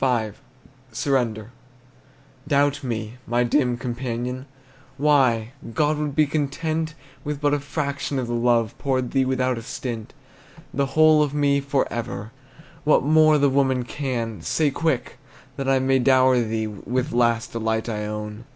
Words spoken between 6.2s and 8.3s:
content With but a fraction of